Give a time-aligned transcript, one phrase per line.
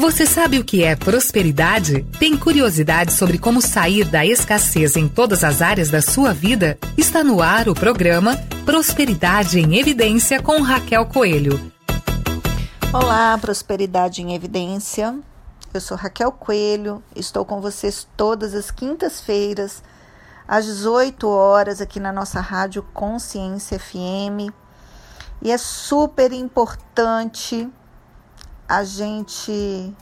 [0.00, 2.04] Você sabe o que é prosperidade?
[2.18, 6.78] Tem curiosidade sobre como sair da escassez em todas as áreas da sua vida?
[6.96, 8.34] Está no ar o programa
[8.64, 11.70] Prosperidade em Evidência com Raquel Coelho.
[12.90, 15.18] Olá, Prosperidade em Evidência.
[15.72, 19.82] Eu sou Raquel Coelho, estou com vocês todas as quintas-feiras,
[20.48, 24.48] às 18 horas, aqui na nossa rádio Consciência FM.
[25.42, 27.68] E é super importante
[28.70, 29.92] a gente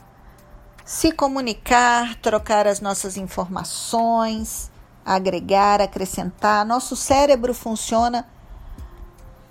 [0.85, 4.69] se comunicar, trocar as nossas informações,
[5.03, 6.63] agregar, acrescentar.
[6.63, 8.29] Nosso cérebro funciona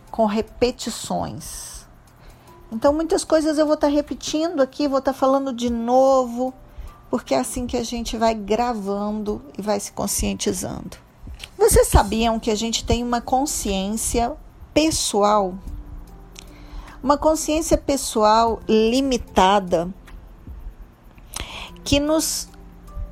[0.09, 1.85] com repetições.
[2.71, 6.55] Então, muitas coisas eu vou estar tá repetindo aqui, vou estar tá falando de novo,
[7.11, 10.97] porque é assim que a gente vai gravando e vai se conscientizando.
[11.59, 14.37] Vocês sabiam que a gente tem uma consciência
[14.73, 15.55] pessoal?
[17.03, 19.89] Uma consciência pessoal limitada
[21.85, 22.49] que nos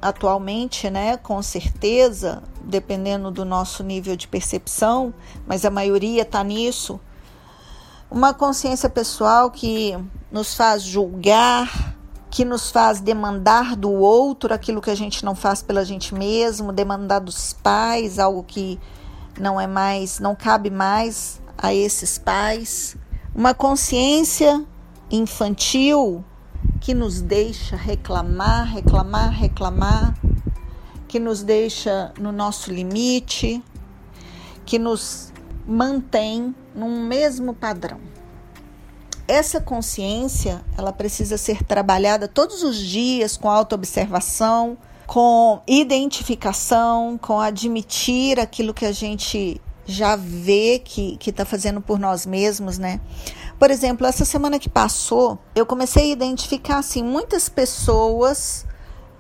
[0.01, 5.13] atualmente, né, com certeza, dependendo do nosso nível de percepção,
[5.47, 7.01] mas a maioria está nisso,
[8.11, 9.97] uma consciência pessoal que
[10.31, 11.97] nos faz julgar,
[12.31, 16.73] que nos faz demandar do outro aquilo que a gente não faz pela gente mesmo,
[16.73, 18.79] demandar dos pais algo que
[19.41, 22.97] não é mais, não cabe mais a esses pais
[23.37, 24.65] uma consciência
[25.11, 26.25] infantil
[26.81, 30.17] que nos deixa reclamar, reclamar, reclamar,
[31.07, 33.63] que nos deixa no nosso limite,
[34.65, 35.35] que nos
[35.69, 38.01] mantém num mesmo padrão.
[39.29, 48.41] Essa consciência, ela precisa ser trabalhada todos os dias com autoobservação, com identificação, com admitir
[48.41, 53.01] aquilo que a gente já vê que está fazendo por nós mesmos, né?
[53.59, 58.67] Por exemplo, essa semana que passou, eu comecei a identificar assim muitas pessoas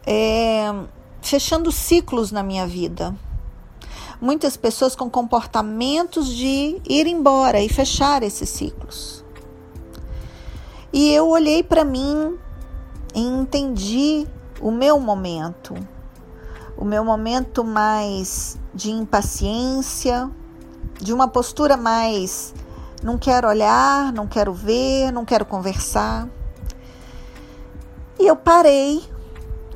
[0.06, 0.66] é,
[1.22, 3.14] fechando ciclos na minha vida.
[4.20, 9.24] Muitas pessoas com comportamentos de ir embora e fechar esses ciclos.
[10.92, 12.38] E eu olhei para mim
[13.14, 14.26] e entendi
[14.60, 15.74] o meu momento,
[16.76, 20.30] o meu momento mais de impaciência,
[21.00, 22.54] de uma postura mais
[23.02, 26.28] não quero olhar, não quero ver, não quero conversar.
[28.18, 29.02] E eu parei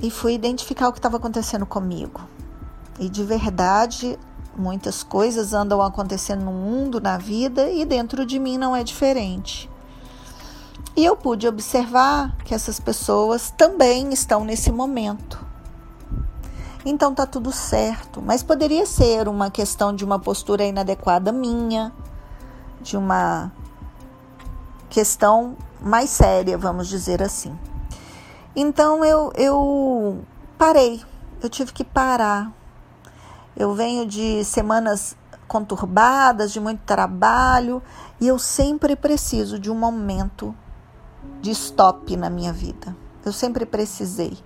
[0.00, 2.20] e fui identificar o que estava acontecendo comigo.
[2.98, 4.19] E de verdade,
[4.56, 9.70] muitas coisas andam acontecendo no mundo, na vida, e dentro de mim não é diferente.
[10.97, 15.50] E eu pude observar que essas pessoas também estão nesse momento
[16.84, 18.22] então tá tudo certo.
[18.22, 21.92] Mas poderia ser uma questão de uma postura inadequada minha,
[22.80, 23.52] de uma
[24.88, 27.56] questão mais séria, vamos dizer assim.
[28.54, 30.24] Então eu, eu
[30.58, 31.02] parei,
[31.42, 32.52] eu tive que parar.
[33.56, 35.16] Eu venho de semanas
[35.47, 37.82] conturbadas, de muito trabalho,
[38.20, 40.54] e eu sempre preciso de um momento
[41.41, 42.97] de stop na minha vida.
[43.24, 44.38] Eu sempre precisei.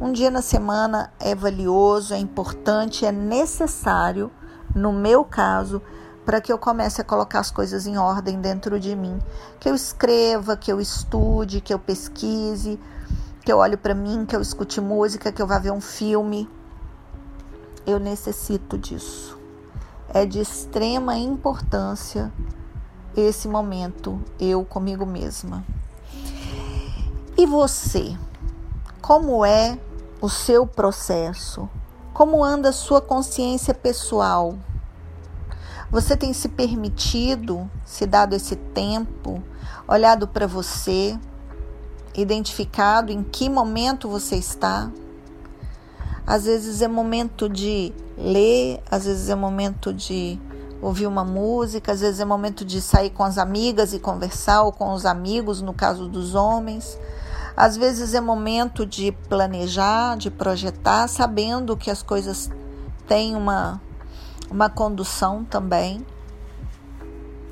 [0.00, 4.30] Um dia na semana é valioso, é importante, é necessário,
[4.74, 5.82] no meu caso,
[6.24, 9.18] para que eu comece a colocar as coisas em ordem dentro de mim.
[9.58, 12.80] Que eu escreva, que eu estude, que eu pesquise,
[13.44, 16.48] que eu olhe para mim, que eu escute música, que eu vá ver um filme.
[17.86, 19.38] Eu necessito disso.
[20.14, 22.32] É de extrema importância
[23.14, 25.62] esse momento, eu comigo mesma.
[27.36, 28.16] E você?
[29.02, 29.78] Como é
[30.20, 31.68] o seu processo?
[32.12, 34.54] Como anda a sua consciência pessoal?
[35.90, 39.42] Você tem se permitido, se dado esse tempo,
[39.88, 41.18] olhado para você,
[42.14, 44.90] identificado em que momento você está?
[46.26, 50.38] Às vezes é momento de ler, às vezes é momento de
[50.82, 54.72] ouvir uma música, às vezes é momento de sair com as amigas e conversar, ou
[54.72, 56.98] com os amigos, no caso dos homens.
[57.56, 62.50] Às vezes é momento de planejar, de projetar, sabendo que as coisas
[63.06, 63.80] têm uma,
[64.50, 66.04] uma condução também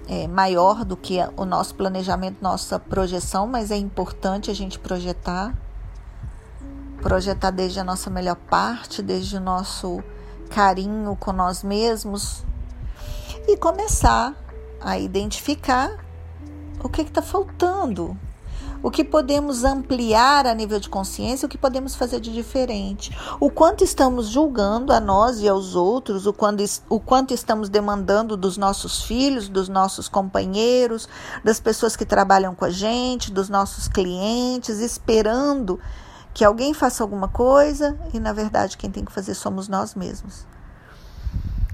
[0.08, 5.54] é, maior do que o nosso planejamento, nossa projeção, mas é importante a gente projetar.
[7.02, 10.02] Projetar desde a nossa melhor parte, desde o nosso
[10.48, 12.42] carinho com nós mesmos
[13.46, 14.34] e começar
[14.80, 15.90] a identificar
[16.82, 18.16] o que está faltando,
[18.82, 23.50] o que podemos ampliar a nível de consciência, o que podemos fazer de diferente, o
[23.50, 28.56] quanto estamos julgando a nós e aos outros, o quanto, o quanto estamos demandando dos
[28.56, 31.08] nossos filhos, dos nossos companheiros,
[31.44, 35.80] das pessoas que trabalham com a gente, dos nossos clientes, esperando
[36.32, 40.46] que alguém faça alguma coisa e na verdade quem tem que fazer somos nós mesmos.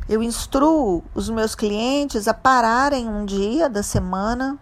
[0.09, 4.59] Eu instruo os meus clientes a pararem um dia da semana,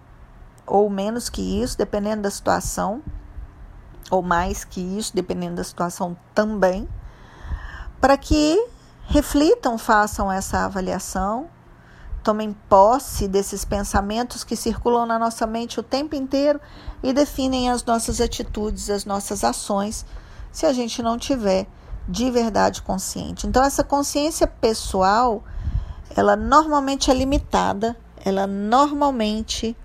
[0.72, 3.02] ou menos que isso, dependendo da situação,
[4.10, 6.88] ou mais que isso, dependendo da situação também,
[8.00, 8.58] para que
[9.02, 11.50] reflitam, façam essa avaliação,
[12.24, 16.58] tomem posse desses pensamentos que circulam na nossa mente o tempo inteiro
[17.02, 20.06] e definem as nossas atitudes, as nossas ações,
[20.50, 21.66] se a gente não tiver
[22.08, 23.46] de verdade consciente.
[23.46, 25.44] Então essa consciência pessoal,
[26.16, 29.76] ela normalmente é limitada, ela normalmente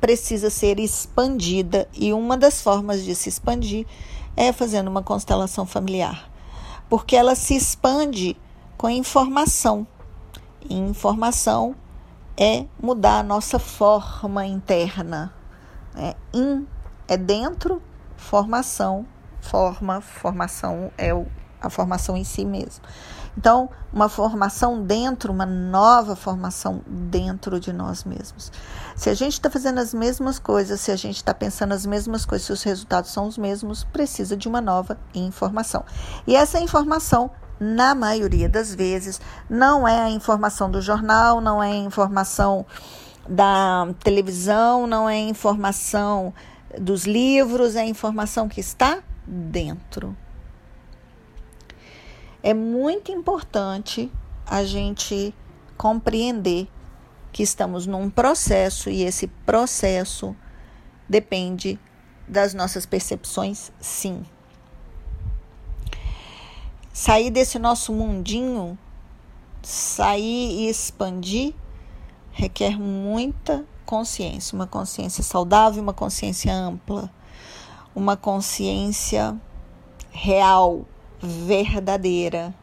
[0.00, 3.86] precisa ser expandida e uma das formas de se expandir
[4.36, 6.30] é fazendo uma constelação familiar,
[6.88, 8.36] porque ela se expande
[8.76, 9.86] com informação.
[10.68, 11.74] E informação
[12.36, 15.32] é mudar a nossa forma interna.
[15.96, 16.66] É, in
[17.08, 17.82] é dentro,
[18.16, 19.06] formação
[19.40, 21.10] forma, formação é
[21.60, 22.84] a formação em si mesmo.
[23.38, 28.50] Então, uma formação dentro, uma nova formação dentro de nós mesmos.
[28.96, 32.26] Se a gente está fazendo as mesmas coisas, se a gente está pensando as mesmas
[32.26, 35.84] coisas, se os resultados são os mesmos, precisa de uma nova informação.
[36.26, 37.30] E essa informação,
[37.60, 42.66] na maioria das vezes, não é a informação do jornal, não é a informação
[43.28, 46.34] da televisão, não é a informação
[46.76, 50.16] dos livros, é a informação que está dentro.
[52.48, 54.10] É muito importante
[54.46, 55.34] a gente
[55.76, 56.66] compreender
[57.30, 60.34] que estamos num processo e esse processo
[61.06, 61.78] depende
[62.26, 64.24] das nossas percepções, sim.
[66.90, 68.78] Sair desse nosso mundinho,
[69.62, 71.52] sair e expandir,
[72.32, 77.10] requer muita consciência, uma consciência saudável, uma consciência ampla
[77.94, 79.36] uma consciência
[80.12, 80.86] real,
[81.20, 82.54] verdadeira,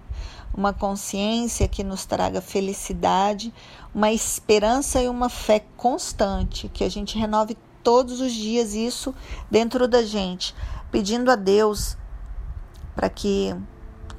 [0.54, 3.54] uma consciência que nos traga felicidade,
[3.94, 9.13] uma esperança e uma fé constante, que a gente renove todos os dias isso
[9.50, 10.56] dentro da gente,
[10.92, 11.98] pedindo a Deus
[12.96, 13.56] para que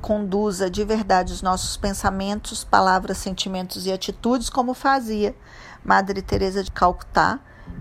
[0.00, 5.34] conduza de verdade os nossos pensamentos, palavras, sentimentos e atitudes como fazia
[5.82, 7.40] Madre Teresa de Calcutá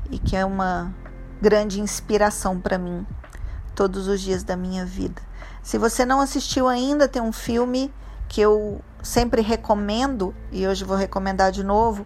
[0.10, 0.94] e que é uma
[1.42, 3.06] grande inspiração para mim
[3.76, 5.22] todos os dias da minha vida.
[5.66, 7.92] Se você não assistiu ainda, tem um filme
[8.30, 12.06] que eu sempre recomendo e hoje vou recomendar de novo,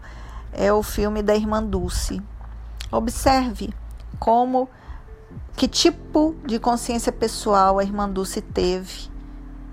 [0.53, 2.21] é o filme da Irmã Dulce.
[2.89, 3.73] Observe
[4.17, 4.69] como
[5.57, 9.11] que tipo de consciência pessoal a Irmã Dulce teve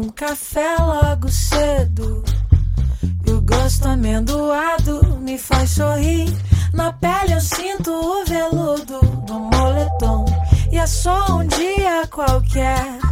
[0.00, 2.24] um café logo cedo.
[3.26, 6.32] E o gosto amendoado me faz sorrir.
[6.72, 10.24] Na pele eu sinto o veludo do moletom.
[10.72, 13.09] E é só um dia qualquer.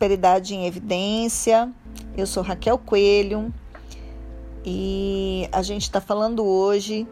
[0.00, 1.70] Prosperidade em Evidência.
[2.16, 3.52] Eu sou Raquel Coelho
[4.64, 7.06] e a gente está falando hoje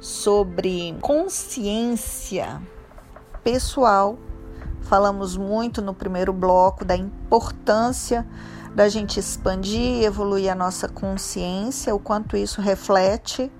[0.00, 2.62] sobre consciência
[3.42, 4.16] pessoal.
[4.82, 8.24] Falamos muito no primeiro bloco da importância
[8.76, 13.50] da gente expandir e evoluir a nossa consciência, o quanto isso reflete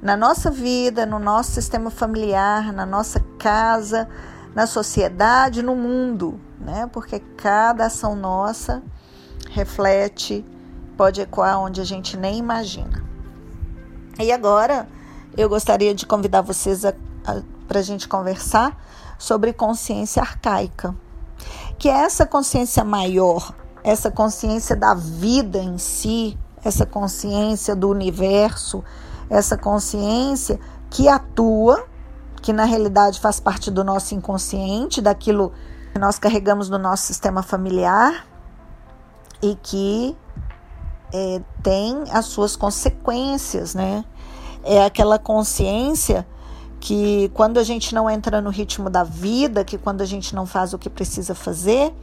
[0.00, 4.08] na nossa vida, no nosso sistema familiar, na nossa casa,
[4.54, 6.88] na sociedade, no mundo né?
[6.92, 8.82] Porque cada ação nossa
[9.50, 10.44] reflete,
[10.96, 13.04] pode ecoar onde a gente nem imagina.
[14.18, 14.88] E agora
[15.36, 16.82] eu gostaria de convidar vocês
[17.66, 18.76] para a gente conversar
[19.18, 20.94] sobre consciência arcaica,
[21.78, 28.82] que é essa consciência maior, essa consciência da vida em si, essa consciência do universo,
[29.28, 30.58] essa consciência
[30.90, 31.86] que atua,
[32.40, 35.52] que na realidade faz parte do nosso inconsciente, daquilo
[35.94, 38.26] que nós carregamos no nosso sistema familiar
[39.40, 40.16] e que
[41.12, 44.04] é, tem as suas consequências, né?
[44.64, 46.26] É aquela consciência
[46.80, 50.46] que quando a gente não entra no ritmo da vida, que quando a gente não
[50.46, 51.94] faz o que precisa fazer,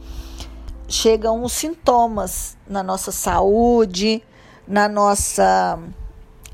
[0.88, 4.24] chegam os sintomas na nossa saúde,
[4.66, 5.78] na nossa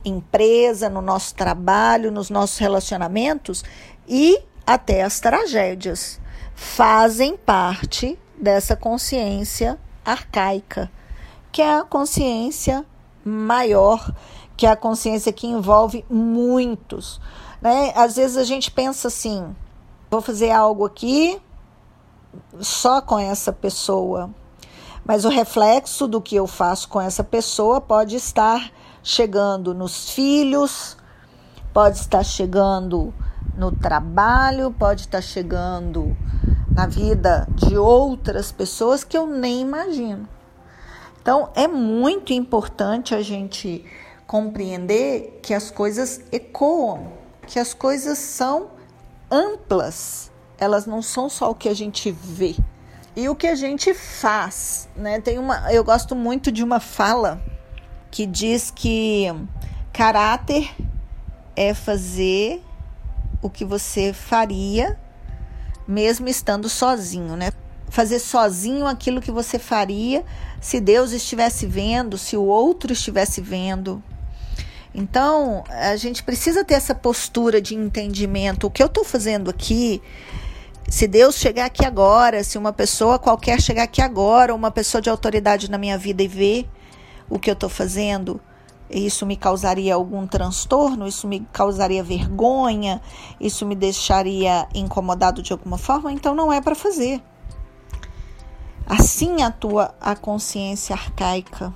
[0.05, 3.63] empresa, no nosso trabalho, nos nossos relacionamentos
[4.09, 6.19] e até as tragédias
[6.59, 10.91] fazem parte dessa consciência arcaica,
[11.53, 12.85] que é a consciência
[13.25, 14.13] maior,
[14.57, 17.21] que é a consciência que envolve muitos.
[17.63, 17.93] Né?
[17.95, 19.55] Às vezes a gente pensa assim:
[20.11, 21.41] vou fazer algo aqui
[22.61, 24.29] só com essa pessoa,
[25.05, 30.97] mas o reflexo do que eu faço com essa pessoa pode estar chegando nos filhos,
[31.73, 33.15] pode estar chegando
[33.59, 36.17] no trabalho, pode estar chegando
[36.71, 40.29] na vida de outras pessoas que eu nem imagino.
[41.21, 43.85] Então, é muito importante a gente
[44.29, 47.13] compreender que as coisas ecoam,
[47.49, 48.69] que as coisas são
[49.29, 52.55] amplas, elas não são só o que a gente vê.
[53.17, 55.21] E o que a gente faz, né?
[55.21, 57.43] Tem uma, eu gosto muito de uma fala
[58.09, 59.27] que diz que
[59.93, 60.73] caráter
[61.57, 62.63] é fazer
[63.41, 64.99] o que você faria
[65.89, 67.51] mesmo estando sozinho, né?
[67.89, 70.23] Fazer sozinho aquilo que você faria
[70.61, 74.03] se Deus estivesse vendo, se o outro estivesse vendo.
[74.95, 78.67] Então, a gente precisa ter essa postura de entendimento.
[78.67, 80.03] O que eu estou fazendo aqui,
[80.89, 85.09] se Deus chegar aqui agora, se uma pessoa qualquer chegar aqui agora, uma pessoa de
[85.09, 86.69] autoridade na minha vida e ver
[87.31, 88.41] o que eu estou fazendo,
[88.91, 93.03] isso me causaria algum transtorno, isso me causaria vergonha,
[93.39, 97.23] isso me deixaria incomodado de alguma forma, então não é para fazer.
[98.87, 101.75] Assim atua a consciência arcaica.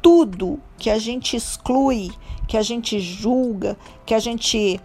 [0.00, 2.12] Tudo que a gente exclui,
[2.46, 3.76] que a gente julga,
[4.06, 4.80] que a gente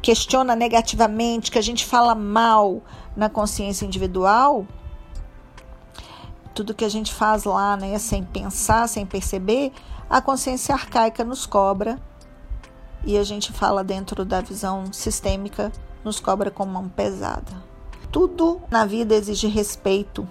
[0.00, 2.82] questiona negativamente, que a gente fala mal
[3.14, 4.66] na consciência individual,
[6.54, 9.72] tudo que a gente faz lá, né, sem pensar, sem perceber,
[10.14, 11.98] a consciência arcaica nos cobra
[13.04, 15.72] e a gente fala dentro da visão sistêmica,
[16.04, 17.52] nos cobra com mão pesada.
[18.12, 20.24] Tudo na vida exige respeito,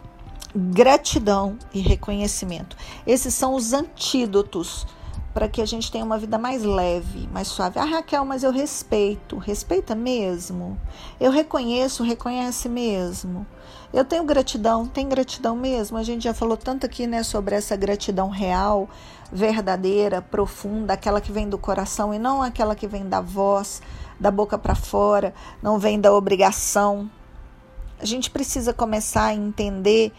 [0.56, 2.78] gratidão e reconhecimento.
[3.06, 4.88] Esses são os antídotos
[5.34, 7.80] para que a gente tenha uma vida mais leve, mais suave.
[7.80, 9.38] Ah, Raquel, mas eu respeito.
[9.38, 10.80] Respeita mesmo?
[11.20, 13.46] Eu reconheço, reconhece mesmo?
[13.92, 15.98] Eu tenho gratidão, tem gratidão mesmo?
[15.98, 18.88] A gente já falou tanto aqui, né, sobre essa gratidão real,
[19.32, 23.82] verdadeira, profunda, aquela que vem do coração e não aquela que vem da voz,
[24.20, 27.10] da boca para fora, não vem da obrigação.
[28.00, 30.12] A gente precisa começar a entender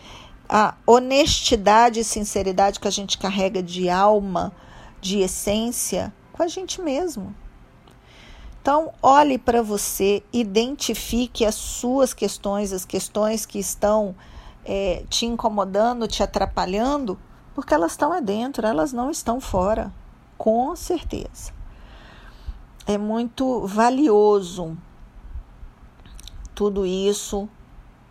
[0.49, 4.53] a honestidade e sinceridade que a gente carrega de alma
[5.05, 7.35] de essência com a gente mesmo.
[8.61, 14.17] Então, olhe para você, identifique as suas questões, as questões que estão
[14.65, 17.19] é, te incomodando, te atrapalhando,
[17.55, 19.93] porque elas estão é dentro, elas não estão fora,
[20.39, 21.53] com certeza.
[22.87, 24.75] É muito valioso
[26.55, 27.47] tudo isso,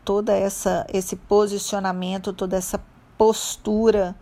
[0.05, 2.79] toda essa esse posicionamento, toda essa
[3.17, 4.15] postura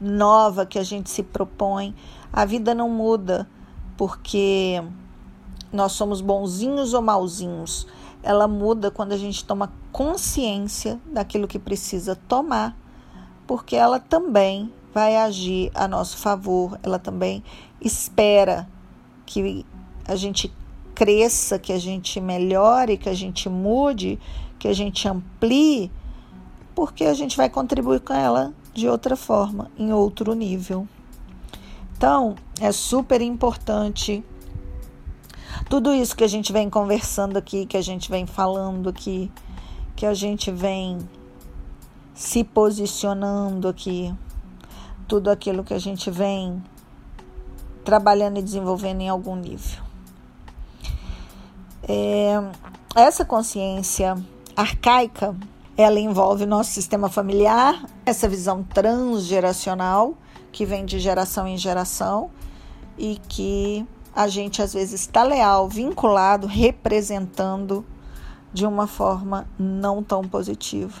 [0.00, 1.94] nova que a gente se propõe.
[2.32, 3.48] A vida não muda
[3.96, 4.82] porque
[5.72, 7.86] nós somos bonzinhos ou mauzinhos.
[8.22, 12.76] Ela muda quando a gente toma consciência daquilo que precisa tomar,
[13.46, 17.42] porque ela também vai agir a nosso favor, ela também
[17.80, 18.68] espera
[19.24, 19.64] que
[20.06, 20.52] a gente
[20.94, 24.18] cresça, que a gente melhore, que a gente mude,
[24.58, 25.92] que a gente amplie,
[26.74, 30.86] porque a gente vai contribuir com ela de outra forma, em outro nível.
[31.96, 34.24] Então, é super importante
[35.68, 39.30] tudo isso que a gente vem conversando aqui, que a gente vem falando aqui,
[39.96, 40.98] que a gente vem
[42.14, 44.14] se posicionando aqui,
[45.06, 46.62] tudo aquilo que a gente vem
[47.84, 49.82] trabalhando e desenvolvendo em algum nível.
[51.82, 52.34] É,
[52.94, 54.16] essa consciência
[54.56, 55.34] arcaica
[55.78, 60.14] ela envolve nosso sistema familiar, essa visão transgeracional
[60.50, 62.32] que vem de geração em geração
[62.98, 67.86] e que a gente às vezes está leal, vinculado, representando
[68.52, 71.00] de uma forma não tão positiva.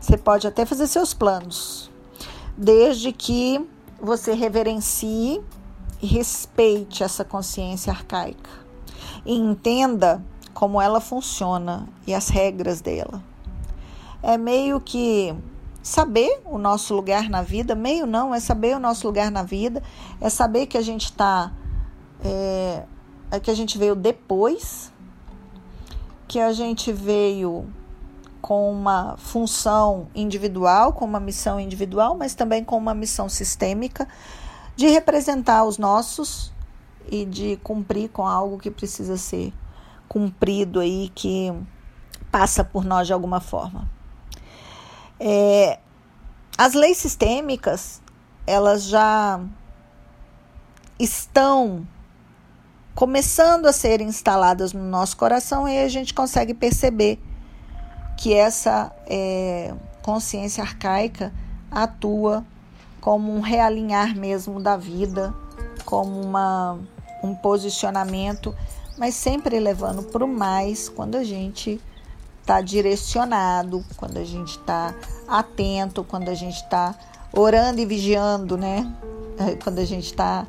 [0.00, 1.90] Você pode até fazer seus planos,
[2.56, 3.68] desde que
[4.00, 5.42] você reverencie
[6.00, 8.50] e respeite essa consciência arcaica
[9.24, 10.24] e entenda
[10.54, 13.20] como ela funciona e as regras dela
[14.26, 15.32] é meio que
[15.80, 19.80] saber o nosso lugar na vida, meio não, é saber o nosso lugar na vida,
[20.20, 21.52] é saber que a gente está,
[22.24, 22.82] é,
[23.30, 24.92] é que a gente veio depois,
[26.26, 27.66] que a gente veio
[28.42, 34.08] com uma função individual, com uma missão individual, mas também com uma missão sistêmica
[34.74, 36.52] de representar os nossos
[37.08, 39.54] e de cumprir com algo que precisa ser
[40.08, 41.54] cumprido aí, que
[42.32, 43.94] passa por nós de alguma forma.
[45.18, 45.78] É,
[46.58, 48.00] as leis sistêmicas,
[48.46, 49.40] elas já
[50.98, 51.86] estão
[52.94, 57.18] começando a ser instaladas no nosso coração e a gente consegue perceber
[58.16, 61.32] que essa é, consciência arcaica
[61.70, 62.44] atua
[63.00, 65.34] como um realinhar mesmo da vida,
[65.84, 66.78] como uma,
[67.22, 68.54] um posicionamento,
[68.96, 71.80] mas sempre levando para o mais quando a gente
[72.46, 74.94] está direcionado, quando a gente está
[75.26, 76.94] atento, quando a gente está
[77.32, 78.88] orando e vigiando, né?
[79.36, 80.46] É, quando a gente está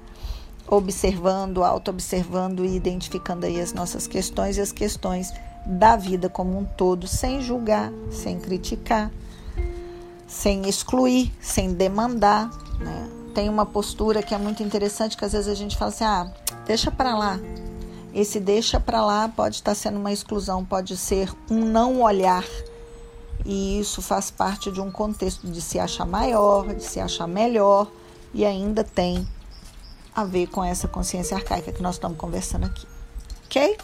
[0.68, 5.34] observando, auto-observando e identificando aí as nossas questões e as questões
[5.66, 9.12] da vida como um todo, sem julgar, sem criticar,
[10.28, 13.10] sem excluir, sem demandar, né?
[13.34, 16.32] Tem uma postura que é muito interessante que às vezes a gente fala assim: "Ah,
[16.68, 17.40] deixa para lá,
[18.13, 22.43] esse deixa para lá pode estar sendo uma exclusão, pode ser um não olhar.
[23.46, 27.88] E isso faz parte de um contexto de se achar maior, de se achar melhor
[28.34, 29.28] e ainda tem
[30.15, 32.88] a ver com essa consciência arcaica que nós estamos conversando aqui.
[33.46, 33.78] Ok?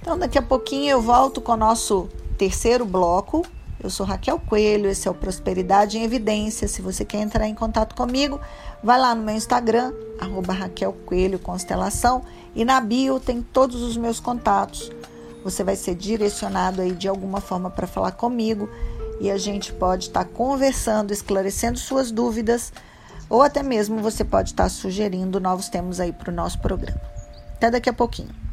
[0.00, 3.44] Então, daqui a pouquinho eu volto com o nosso terceiro bloco.
[3.80, 6.66] Eu sou Raquel Coelho, esse é o Prosperidade em Evidência.
[6.66, 8.40] Se você quer entrar em contato comigo,
[8.82, 12.24] vai lá no meu Instagram, arroba Raquel Coelho Constelação
[12.58, 14.90] e na bio tem todos os meus contatos.
[15.44, 18.68] Você vai ser direcionado aí de alguma forma para falar comigo
[19.20, 22.72] e a gente pode estar tá conversando, esclarecendo suas dúvidas
[23.30, 27.00] ou até mesmo você pode estar tá sugerindo novos temas aí para o nosso programa.
[27.54, 28.47] Até daqui a pouquinho.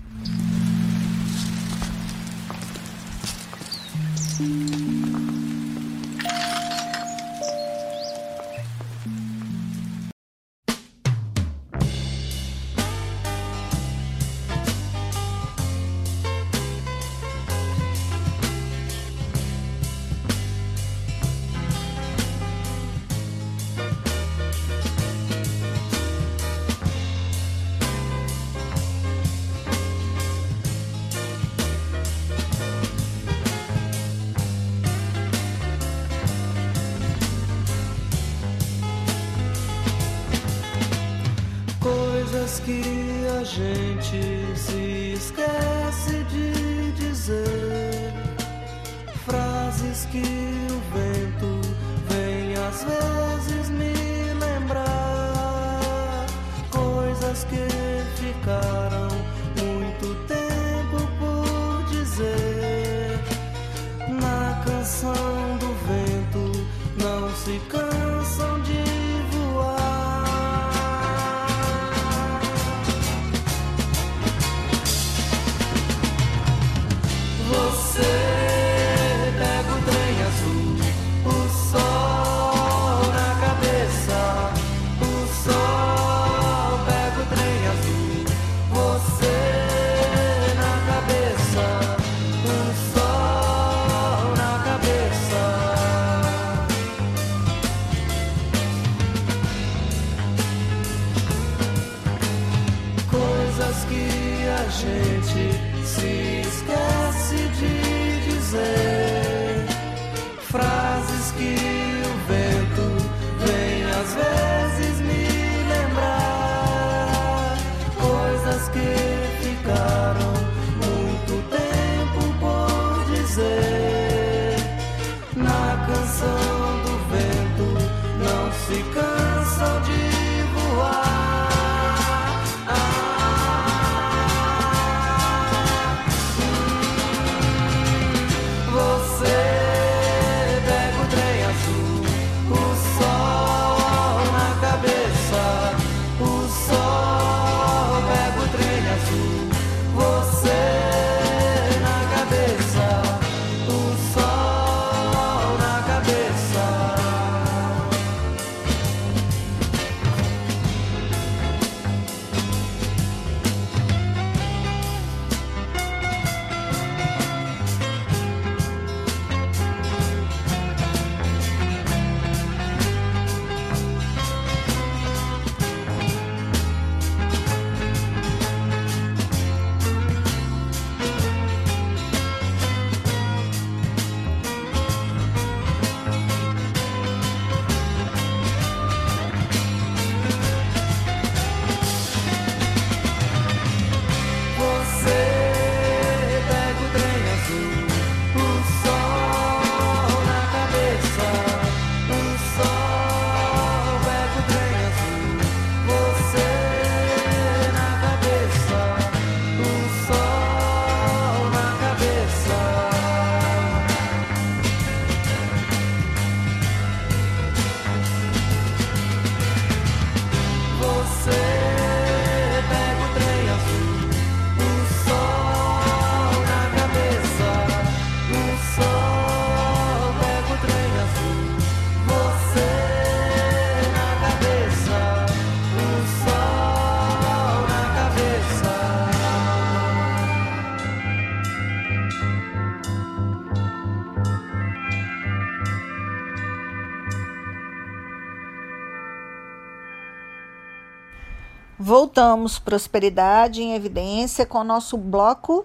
[251.88, 255.63] Voltamos Prosperidade em Evidência com o nosso bloco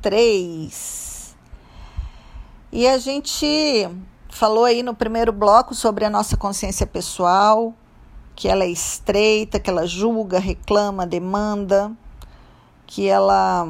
[0.00, 1.36] 3.
[2.72, 3.86] E a gente
[4.30, 7.74] falou aí no primeiro bloco sobre a nossa consciência pessoal,
[8.34, 11.92] que ela é estreita, que ela julga, reclama, demanda,
[12.86, 13.68] que ela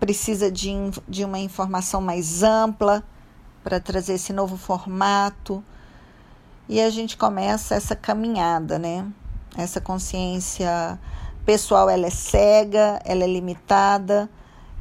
[0.00, 0.72] precisa de,
[1.06, 3.04] de uma informação mais ampla
[3.62, 5.62] para trazer esse novo formato.
[6.66, 9.12] E a gente começa essa caminhada, né?
[9.56, 10.98] Essa consciência
[11.44, 14.30] pessoal ela é cega, ela é limitada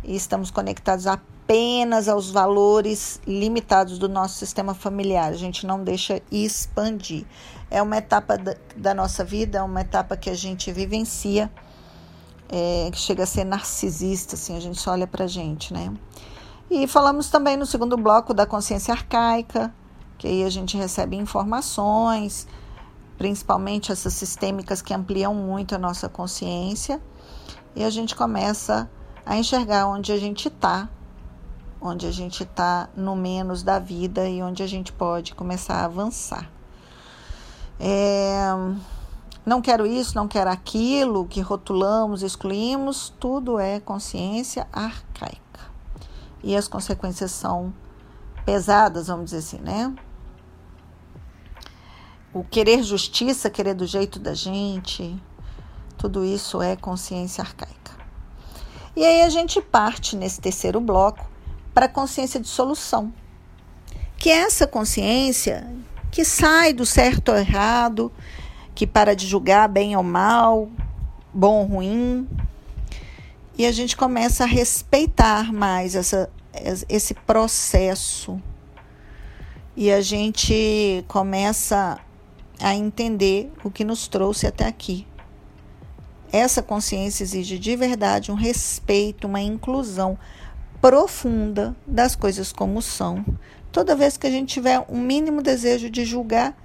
[0.03, 5.31] e estamos conectados apenas aos valores limitados do nosso sistema familiar.
[5.31, 7.25] A gente não deixa expandir.
[7.69, 8.37] É uma etapa
[8.75, 11.51] da, nossa vida, é uma etapa que a gente vivencia,
[12.49, 15.91] é, que chega a ser narcisista, assim, a gente só olha pra gente, né?
[16.69, 19.73] E falamos também no segundo bloco da consciência arcaica,
[20.17, 22.47] que aí a gente recebe informações,
[23.21, 26.99] principalmente essas sistêmicas que ampliam muito a nossa consciência,
[27.75, 28.89] e a gente começa
[29.23, 30.89] a enxergar onde a gente está,
[31.79, 35.85] onde a gente está no menos da vida e onde a gente pode começar a
[35.85, 36.49] avançar.
[37.79, 38.47] É,
[39.45, 45.61] não quero isso, não quero aquilo, que rotulamos, excluímos, tudo é consciência arcaica.
[46.43, 47.71] E as consequências são
[48.43, 49.93] pesadas, vamos dizer assim, né?
[52.33, 55.17] O querer justiça, querer do jeito da gente,
[55.97, 57.91] Tudo isso é consciência arcaica.
[58.95, 61.29] E aí a gente parte nesse terceiro bloco
[61.73, 63.13] para a consciência de solução,
[64.17, 65.71] que é essa consciência
[66.09, 68.11] que sai do certo ou errado,
[68.73, 70.69] que para de julgar bem ou mal,
[71.31, 72.27] bom ou ruim,
[73.57, 76.31] e a gente começa a respeitar mais essa,
[76.89, 78.41] esse processo
[79.75, 81.99] e a gente começa
[82.61, 85.07] a entender o que nos trouxe até aqui.
[86.31, 90.17] Essa consciência exige de verdade um respeito, uma inclusão
[90.79, 93.25] profunda das coisas como são.
[93.71, 96.55] Toda vez que a gente tiver um mínimo desejo de julgar,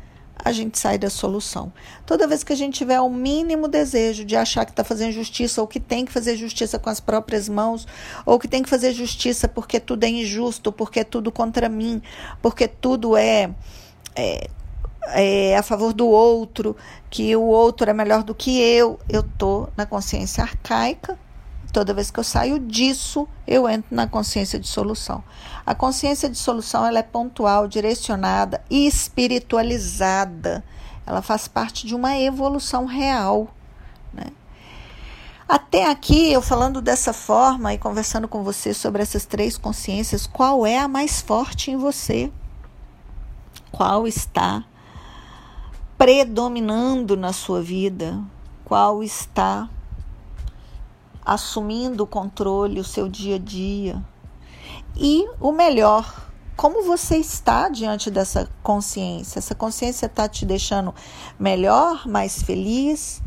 [0.44, 1.72] a gente sai da solução.
[2.04, 5.60] Toda vez que a gente tiver o mínimo desejo de achar que está fazendo justiça,
[5.60, 7.86] ou que tem que fazer justiça com as próprias mãos,
[8.24, 12.02] ou que tem que fazer justiça porque tudo é injusto, porque é tudo contra mim,
[12.42, 13.50] porque tudo é,
[14.14, 14.48] é,
[15.08, 16.76] é a favor do outro,
[17.10, 21.18] que o outro é melhor do que eu, eu estou na consciência arcaica
[21.76, 25.22] Toda vez que eu saio disso, eu entro na consciência de solução.
[25.66, 30.64] A consciência de solução ela é pontual, direcionada e espiritualizada.
[31.06, 33.48] Ela faz parte de uma evolução real.
[34.10, 34.24] Né?
[35.46, 40.64] Até aqui, eu falando dessa forma e conversando com você sobre essas três consciências, qual
[40.64, 42.32] é a mais forte em você?
[43.70, 44.64] Qual está
[45.98, 48.22] predominando na sua vida?
[48.64, 49.68] Qual está
[51.26, 54.00] assumindo o controle, o seu dia a dia.
[54.96, 59.40] E o melhor, como você está diante dessa consciência?
[59.40, 60.94] Essa consciência está te deixando
[61.38, 63.20] melhor, mais feliz?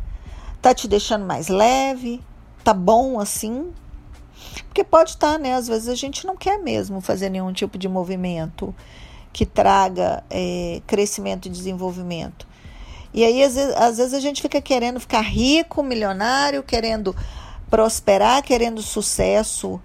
[0.55, 2.23] Está te deixando mais leve?
[2.63, 3.73] Tá bom assim?
[4.65, 5.55] Porque pode estar, tá, né?
[5.55, 8.73] Às vezes a gente não quer mesmo fazer nenhum tipo de movimento
[9.33, 12.47] que traga é, crescimento e desenvolvimento.
[13.13, 17.15] E aí, às vezes, às vezes, a gente fica querendo ficar rico, milionário, querendo
[17.69, 19.79] prosperar querendo sucesso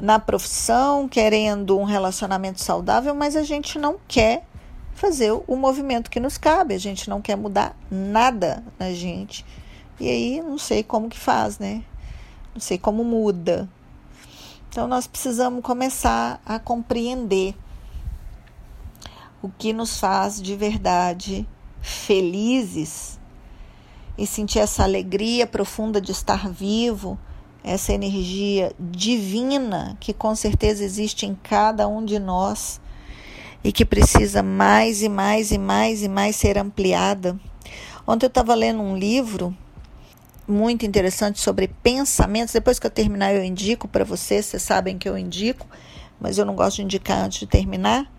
[0.00, 4.46] na profissão, querendo um relacionamento saudável, mas a gente não quer
[4.94, 9.44] fazer o movimento que nos cabe, a gente não quer mudar nada na gente.
[9.98, 11.84] E aí não sei como que faz, né?
[12.54, 13.68] Não sei como muda.
[14.70, 17.54] Então nós precisamos começar a compreender
[19.42, 21.46] o que nos faz de verdade
[21.80, 23.18] felizes
[24.16, 27.18] e sentir essa alegria profunda de estar vivo,
[27.62, 32.80] essa energia divina que com certeza existe em cada um de nós
[33.62, 37.38] e que precisa mais e mais e mais e mais ser ampliada.
[38.06, 39.56] Ontem eu estava lendo um livro
[40.48, 42.52] muito interessante sobre pensamentos.
[42.52, 44.46] Depois que eu terminar, eu indico para vocês.
[44.46, 45.66] Vocês sabem que eu indico,
[46.20, 48.10] mas eu não gosto de indicar antes de terminar.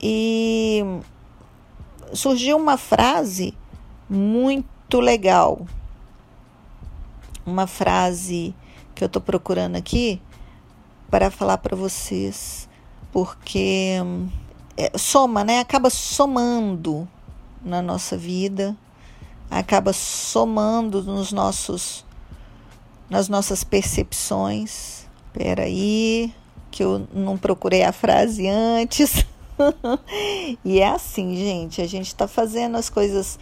[0.00, 0.82] E
[2.12, 3.54] surgiu uma frase
[4.08, 5.66] muito legal.
[7.44, 8.54] Uma frase
[8.94, 10.20] que eu estou procurando aqui
[11.10, 12.68] para falar para vocês,
[13.10, 13.96] porque
[14.76, 15.60] é, soma, né?
[15.60, 17.08] Acaba somando
[17.62, 18.76] na nossa vida,
[19.50, 22.04] acaba somando nos nossos
[23.08, 25.04] nas nossas percepções.
[25.26, 26.32] Espera aí,
[26.70, 29.26] que eu não procurei a frase antes.
[30.64, 33.38] e é assim, gente, a gente está fazendo as coisas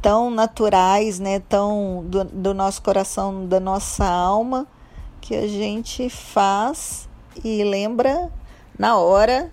[0.00, 4.66] tão naturais, né, tão do, do nosso coração, da nossa alma,
[5.20, 7.08] que a gente faz
[7.44, 8.30] e lembra
[8.78, 9.52] na hora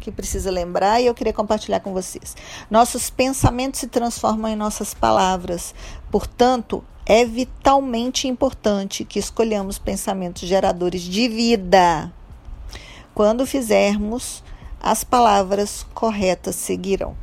[0.00, 2.34] que precisa lembrar e eu queria compartilhar com vocês.
[2.70, 5.74] Nossos pensamentos se transformam em nossas palavras,
[6.10, 12.12] portanto, é vitalmente importante que escolhamos pensamentos geradores de vida.
[13.14, 14.42] Quando fizermos,
[14.82, 17.16] as palavras corretas seguirão.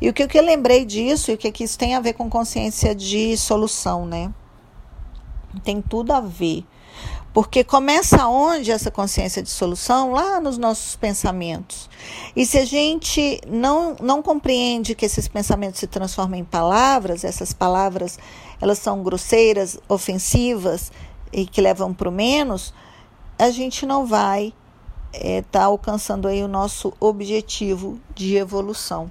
[0.00, 2.28] E o que, eu lembrei disso e o que, que isso tem a ver com
[2.28, 4.32] consciência de solução, né?
[5.62, 6.64] Tem tudo a ver.
[7.32, 10.12] Porque começa onde essa consciência de solução?
[10.12, 11.88] Lá nos nossos pensamentos.
[12.34, 17.52] E se a gente não, não compreende que esses pensamentos se transformam em palavras, essas
[17.52, 18.18] palavras
[18.60, 20.92] elas são grosseiras, ofensivas
[21.32, 22.72] e que levam para o menos,
[23.38, 24.52] a gente não vai
[25.12, 29.10] estar é, tá alcançando aí o nosso objetivo de evolução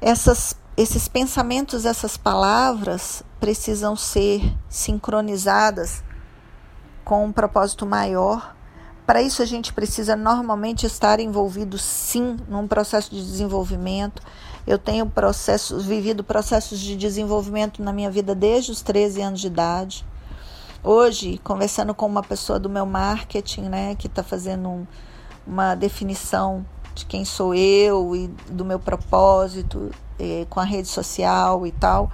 [0.00, 6.02] essas, esses pensamentos, essas palavras precisam ser sincronizadas
[7.04, 8.56] com um propósito maior.
[9.06, 14.22] Para isso, a gente precisa normalmente estar envolvido, sim, num processo de desenvolvimento.
[14.66, 19.48] Eu tenho processos, vivido processos de desenvolvimento na minha vida desde os 13 anos de
[19.48, 20.06] idade.
[20.82, 24.86] Hoje, conversando com uma pessoa do meu marketing, né, que está fazendo um,
[25.46, 26.64] uma definição
[26.94, 32.10] de quem sou eu e do meu propósito eh, com a rede social e tal,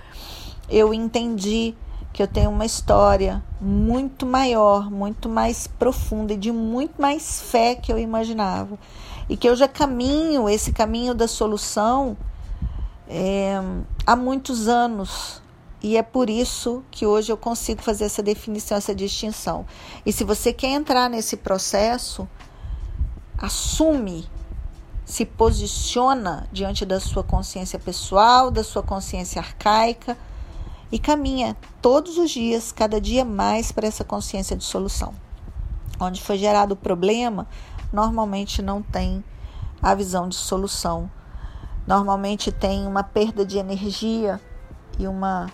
[0.68, 1.76] eu entendi
[2.12, 7.76] que eu tenho uma história muito maior, muito mais profunda e de muito mais fé
[7.76, 8.76] que eu imaginava.
[9.28, 12.16] E que eu já caminho esse caminho da solução
[13.08, 13.60] é,
[14.04, 15.40] há muitos anos.
[15.86, 19.64] E é por isso que hoje eu consigo fazer essa definição, essa distinção.
[20.04, 22.28] E se você quer entrar nesse processo,
[23.38, 24.28] assume,
[25.04, 30.18] se posiciona diante da sua consciência pessoal, da sua consciência arcaica
[30.90, 35.14] e caminha todos os dias, cada dia mais para essa consciência de solução.
[36.00, 37.46] Onde foi gerado o problema,
[37.92, 39.22] normalmente não tem
[39.80, 41.08] a visão de solução.
[41.86, 44.40] Normalmente tem uma perda de energia
[44.98, 45.48] e uma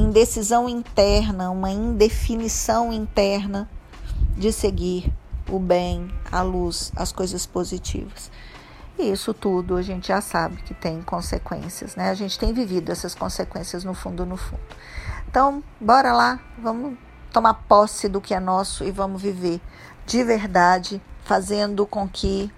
[0.00, 3.68] indecisão interna, uma indefinição interna
[4.36, 5.12] de seguir
[5.48, 8.30] o bem, a luz, as coisas positivas.
[8.98, 12.10] E isso tudo a gente já sabe que tem consequências, né?
[12.10, 14.62] A gente tem vivido essas consequências no fundo, no fundo.
[15.28, 16.98] Então, bora lá, vamos
[17.32, 19.60] tomar posse do que é nosso e vamos viver
[20.06, 22.52] de verdade, fazendo com que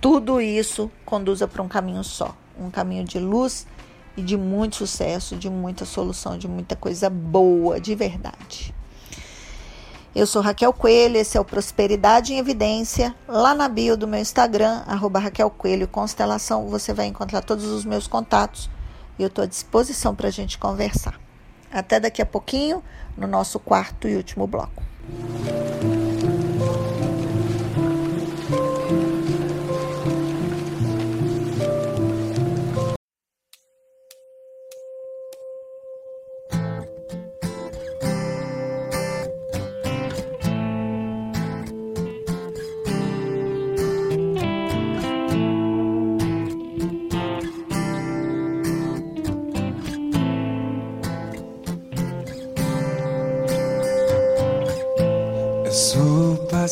[0.00, 3.66] tudo isso conduza para um caminho só, um caminho de luz
[4.18, 8.74] e de muito sucesso, de muita solução, de muita coisa boa, de verdade.
[10.12, 13.14] Eu sou Raquel Coelho, esse é o Prosperidade em Evidência.
[13.28, 17.84] Lá na bio do meu Instagram, arroba Raquel Coelho Constelação, você vai encontrar todos os
[17.84, 18.68] meus contatos
[19.16, 21.14] e eu estou à disposição para a gente conversar.
[21.70, 22.82] Até daqui a pouquinho,
[23.16, 24.82] no nosso quarto e último bloco.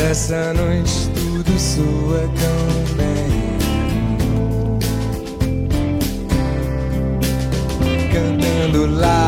[0.00, 3.58] Mas essa noite tudo soa tão bem.
[8.10, 9.19] Cantando lá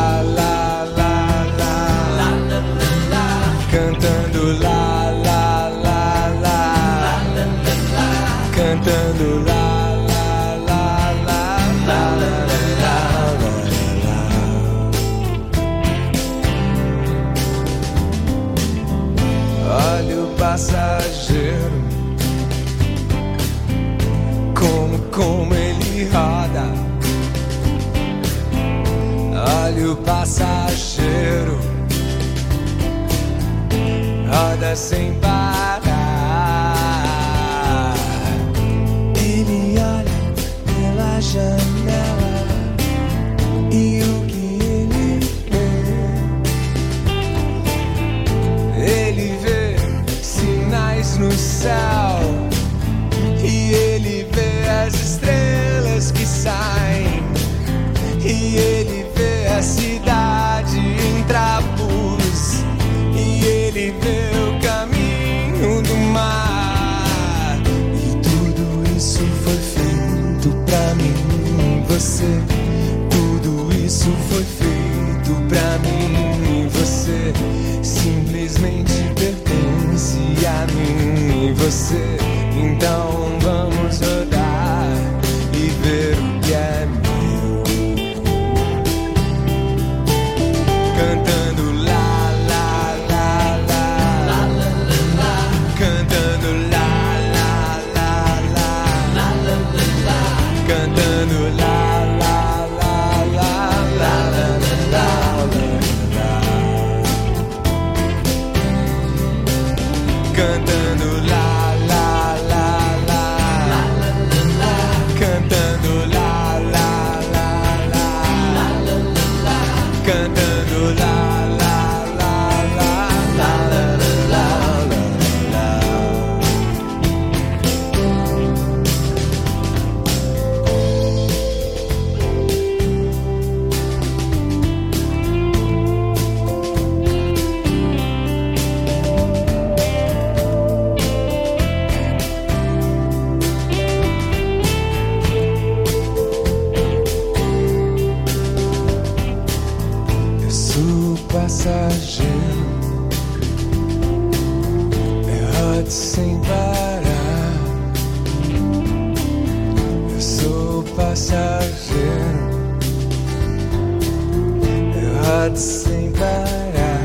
[165.53, 167.03] Rodo sem parar.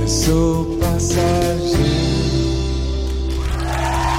[0.00, 0.74] Eu sou.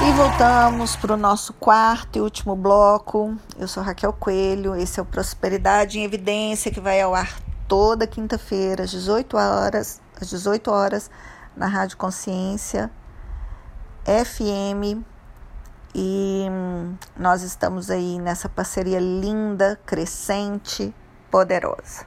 [0.08, 3.36] E voltamos para o nosso quarto e último bloco.
[3.58, 8.06] Eu sou Raquel Coelho, esse é o Prosperidade em Evidência, que vai ao ar toda
[8.06, 11.10] quinta-feira, às 18 horas, às 18 horas,
[11.56, 12.92] na Rádio Consciência
[14.06, 15.04] FM.
[15.94, 20.94] E hum, nós estamos aí nessa parceria linda, crescente,
[21.36, 22.06] poderosa.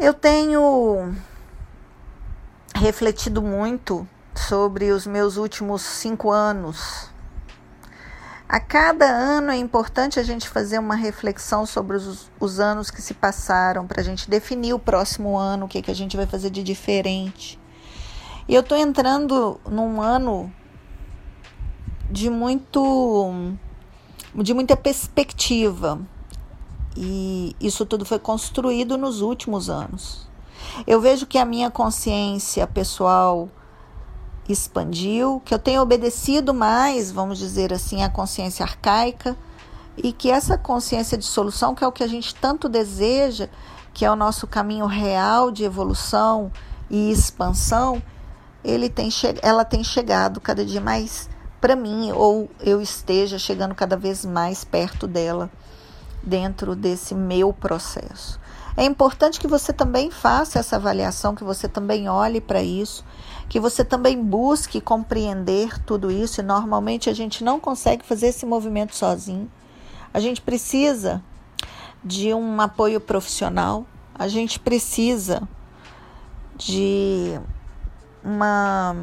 [0.00, 1.14] Eu tenho
[2.74, 7.08] refletido muito sobre os meus últimos cinco anos.
[8.48, 13.00] A cada ano é importante a gente fazer uma reflexão sobre os, os anos que
[13.00, 16.26] se passaram, para a gente definir o próximo ano, o que, que a gente vai
[16.26, 17.60] fazer de diferente.
[18.48, 20.52] E eu estou entrando num ano
[22.10, 23.54] de muito
[24.34, 26.04] de muita perspectiva.
[26.96, 30.26] E isso tudo foi construído nos últimos anos.
[30.86, 33.48] Eu vejo que a minha consciência pessoal
[34.48, 39.36] expandiu, que eu tenho obedecido mais, vamos dizer assim, à consciência arcaica
[39.96, 43.48] e que essa consciência de solução, que é o que a gente tanto deseja,
[43.92, 46.52] que é o nosso caminho real de evolução
[46.88, 48.02] e expansão,
[48.62, 49.08] ele tem
[49.42, 51.28] ela tem chegado cada dia mais
[51.60, 55.50] para mim, ou eu esteja chegando cada vez mais perto dela
[56.26, 58.40] dentro desse meu processo.
[58.76, 63.04] É importante que você também faça essa avaliação, que você também olhe para isso,
[63.48, 66.40] que você também busque compreender tudo isso.
[66.40, 69.50] E normalmente a gente não consegue fazer esse movimento sozinho.
[70.12, 71.22] A gente precisa
[72.04, 75.48] de um apoio profissional, a gente precisa
[76.56, 77.40] de
[78.22, 78.94] uma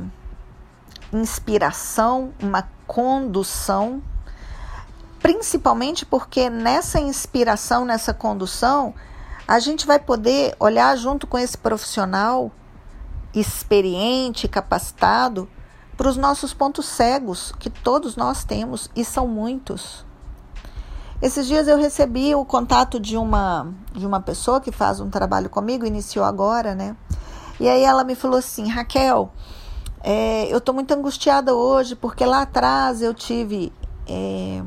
[1.11, 4.01] inspiração, uma condução,
[5.23, 8.93] principalmente porque nessa inspiração, nessa condução,
[9.47, 12.51] a gente vai poder olhar junto com esse profissional
[13.33, 15.49] experiente, capacitado,
[15.95, 20.05] para os nossos pontos cegos, que todos nós temos e são muitos.
[21.21, 25.49] Esses dias eu recebi o contato de uma de uma pessoa que faz um trabalho
[25.49, 26.97] comigo, iniciou agora, né?
[27.61, 29.31] E aí ela me falou assim, Raquel,
[30.03, 33.71] é, eu estou muito angustiada hoje porque lá atrás eu tive
[34.05, 34.61] é,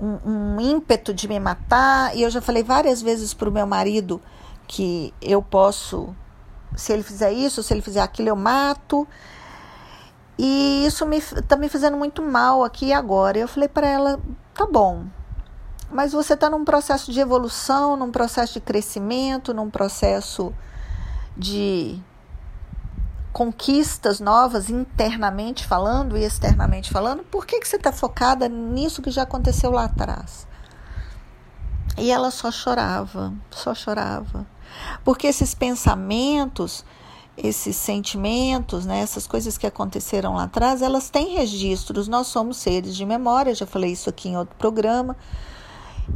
[0.00, 3.66] um, um, ímpeto de me matar e eu já falei várias vezes para o meu
[3.66, 4.20] marido
[4.66, 6.14] que eu posso,
[6.76, 9.06] se ele fizer isso, se ele fizer aquilo, eu mato.
[10.38, 13.36] E isso me está me fazendo muito mal aqui e agora.
[13.36, 14.20] Eu falei para ela,
[14.54, 15.04] tá bom,
[15.90, 20.54] mas você está num processo de evolução, num processo de crescimento, num processo
[21.36, 22.00] de
[23.32, 29.10] conquistas novas internamente falando e externamente falando, por que, que você está focada nisso que
[29.10, 30.46] já aconteceu lá atrás?
[31.96, 34.46] E ela só chorava, só chorava.
[35.04, 36.84] Porque esses pensamentos,
[37.36, 42.08] esses sentimentos, né, essas coisas que aconteceram lá atrás, elas têm registros.
[42.08, 45.16] Nós somos seres de memória, já falei isso aqui em outro programa.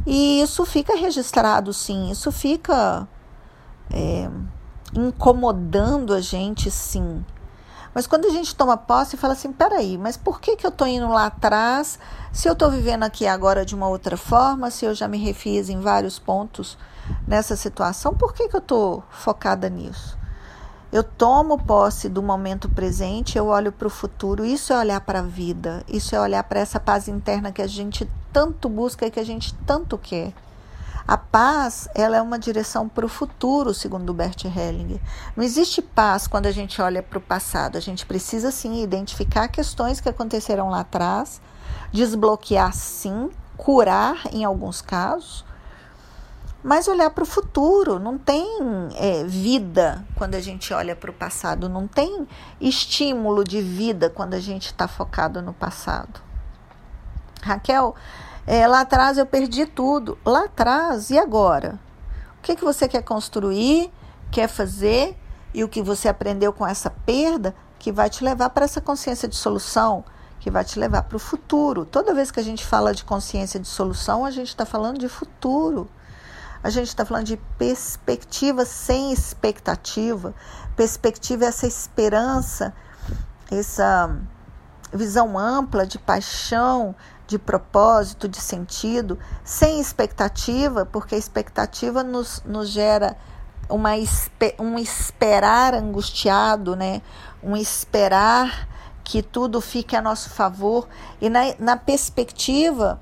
[0.05, 3.07] E isso fica registrado, sim, isso fica.
[3.93, 4.29] É,
[4.93, 7.23] incomodando a gente, sim.
[7.93, 10.69] Mas quando a gente toma posse e fala assim, peraí, mas por que, que eu
[10.69, 11.97] estou indo lá atrás
[12.35, 15.69] se eu estou vivendo aqui agora de uma outra forma, se eu já me refiz
[15.69, 16.77] em vários pontos
[17.25, 20.17] nessa situação, por que, que eu estou focada nisso?
[20.91, 24.45] Eu tomo posse do momento presente, eu olho para o futuro.
[24.45, 27.67] Isso é olhar para a vida, isso é olhar para essa paz interna que a
[27.67, 30.33] gente tanto busca e que a gente tanto quer.
[31.07, 34.99] A paz, ela é uma direção para o futuro, segundo Bert Hellinger.
[35.35, 37.77] Não existe paz quando a gente olha para o passado.
[37.77, 41.39] A gente precisa sim identificar questões que aconteceram lá atrás,
[41.91, 45.45] desbloquear sim, curar em alguns casos,
[46.63, 47.99] mas olhar para o futuro.
[47.99, 48.47] Não tem
[48.95, 52.27] é, vida quando a gente olha para o passado, não tem
[52.59, 56.19] estímulo de vida quando a gente está focado no passado.
[57.43, 57.95] Raquel,
[58.47, 60.17] é, lá atrás eu perdi tudo.
[60.25, 61.79] Lá atrás, e agora?
[62.37, 63.91] O que, que você quer construir,
[64.31, 65.17] quer fazer
[65.53, 69.27] e o que você aprendeu com essa perda que vai te levar para essa consciência
[69.27, 70.03] de solução,
[70.39, 71.85] que vai te levar para o futuro.
[71.85, 75.09] Toda vez que a gente fala de consciência de solução, a gente está falando de
[75.09, 75.89] futuro.
[76.63, 80.33] A gente está falando de perspectiva sem expectativa.
[80.75, 82.73] Perspectiva é essa esperança,
[83.51, 84.15] essa
[84.91, 86.95] visão ampla de paixão,
[87.27, 93.17] de propósito, de sentido, sem expectativa, porque a expectativa nos, nos gera
[93.69, 93.91] uma,
[94.59, 97.01] um esperar angustiado, né?
[97.43, 98.67] Um esperar
[99.03, 100.87] que tudo fique a nosso favor.
[101.21, 102.99] E na, na perspectiva,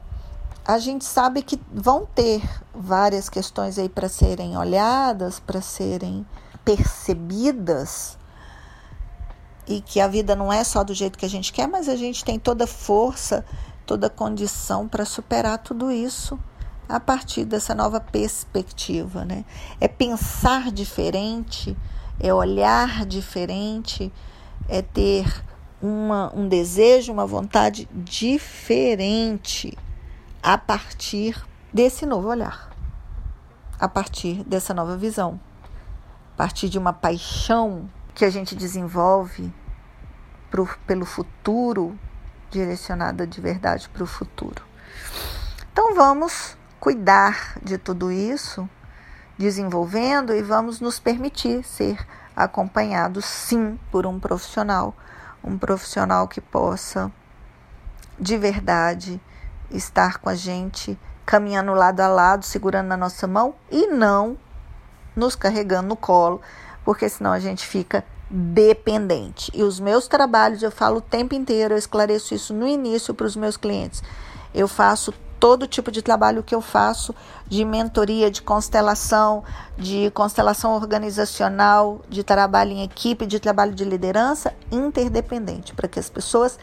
[0.65, 2.41] a gente sabe que vão ter
[2.73, 6.25] várias questões aí para serem olhadas, para serem
[6.63, 8.17] percebidas.
[9.65, 11.95] E que a vida não é só do jeito que a gente quer, mas a
[11.95, 13.45] gente tem toda força,
[13.85, 16.39] toda condição para superar tudo isso
[16.87, 19.45] a partir dessa nova perspectiva, né?
[19.79, 21.75] É pensar diferente,
[22.19, 24.11] é olhar diferente,
[24.67, 25.25] é ter
[25.81, 29.77] uma, um desejo, uma vontade diferente
[30.41, 32.69] a partir desse novo olhar,
[33.79, 35.39] a partir dessa nova visão,
[36.33, 39.51] a partir de uma paixão que a gente desenvolve
[40.49, 41.97] pro, pelo futuro,
[42.53, 44.63] direcionada de verdade para o futuro.
[45.71, 48.69] Então vamos cuidar de tudo isso,
[49.37, 51.97] desenvolvendo e vamos nos permitir ser
[52.35, 54.95] acompanhados, sim, por um profissional,
[55.43, 57.11] um profissional que possa
[58.19, 59.19] de verdade
[59.71, 64.37] estar com a gente, caminhando lado a lado, segurando na nossa mão e não
[65.15, 66.39] nos carregando no colo,
[66.85, 69.51] porque senão a gente fica dependente.
[69.53, 73.27] E os meus trabalhos, eu falo o tempo inteiro, eu esclareço isso no início para
[73.27, 74.01] os meus clientes.
[74.53, 77.13] Eu faço todo tipo de trabalho que eu faço
[77.47, 79.43] de mentoria, de constelação,
[79.77, 86.09] de constelação organizacional, de trabalho em equipe, de trabalho de liderança interdependente, para que as
[86.09, 86.57] pessoas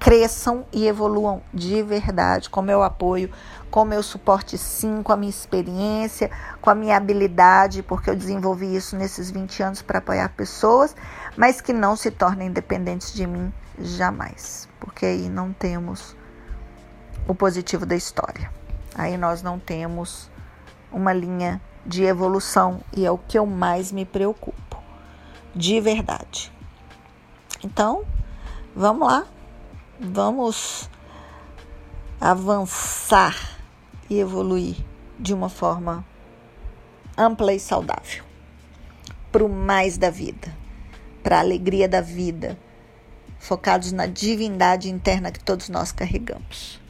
[0.00, 3.30] cresçam e evoluam de verdade, com meu apoio,
[3.70, 8.74] com meu suporte sim, com a minha experiência, com a minha habilidade, porque eu desenvolvi
[8.74, 10.94] isso nesses 20 anos para apoiar pessoas,
[11.36, 16.16] mas que não se tornem dependentes de mim jamais, porque aí não temos
[17.26, 18.50] o positivo da história.
[18.94, 20.30] Aí nós não temos
[20.90, 24.82] uma linha de evolução e é o que eu mais me preocupo,
[25.54, 26.52] de verdade.
[27.62, 28.04] Então,
[28.74, 29.26] vamos lá,
[30.00, 30.88] vamos
[32.20, 33.55] avançar
[34.08, 34.76] e evoluir
[35.18, 36.04] de uma forma
[37.16, 38.24] ampla e saudável
[39.32, 40.54] para o mais da vida,
[41.22, 42.58] para a alegria da vida,
[43.38, 46.80] focados na divindade interna que todos nós carregamos.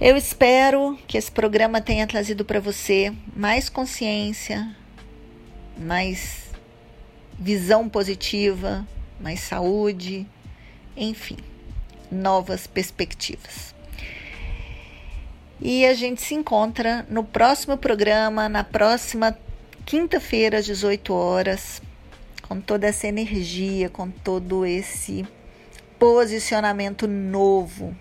[0.00, 4.74] Eu espero que esse programa tenha trazido para você mais consciência,
[5.78, 6.50] mais
[7.38, 8.86] visão positiva,
[9.20, 10.26] mais saúde,
[10.96, 11.38] enfim,
[12.10, 13.73] novas perspectivas.
[15.64, 19.36] E a gente se encontra no próximo programa, na próxima
[19.84, 21.82] quinta-feira, às 18 horas,
[22.46, 25.26] com toda essa energia, com todo esse
[25.98, 27.96] posicionamento novo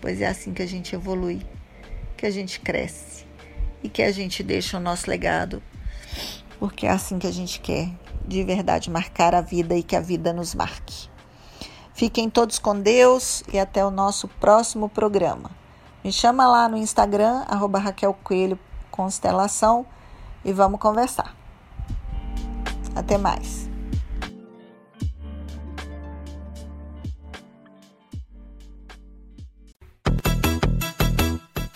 [0.00, 1.42] pois é assim que a gente evolui,
[2.16, 3.26] que a gente cresce
[3.82, 5.62] e que a gente deixa o nosso legado,
[6.58, 7.90] porque é assim que a gente quer
[8.26, 11.08] de verdade marcar a vida e que a vida nos marque.
[11.94, 15.50] Fiquem todos com Deus e até o nosso próximo programa.
[16.02, 18.58] Me chama lá no Instagram, arroba Raquel Coelho
[18.90, 19.86] Constelação
[20.44, 21.34] e vamos conversar.
[22.94, 23.68] Até mais.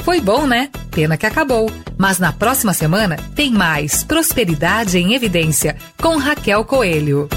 [0.04, 0.70] Foi bom, né?
[0.90, 1.70] Pena que acabou.
[1.96, 7.28] Mas na próxima semana tem mais Prosperidade em Evidência com Raquel Coelho.